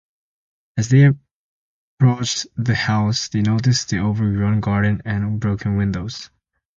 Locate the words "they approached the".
0.89-2.73